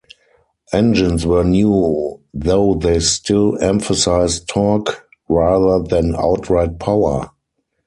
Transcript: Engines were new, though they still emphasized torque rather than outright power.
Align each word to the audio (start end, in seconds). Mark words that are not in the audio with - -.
Engines 0.73 1.27
were 1.27 1.43
new, 1.43 2.19
though 2.33 2.73
they 2.73 2.99
still 3.01 3.55
emphasized 3.61 4.47
torque 4.47 5.07
rather 5.29 5.83
than 5.87 6.15
outright 6.17 6.79
power. 6.79 7.29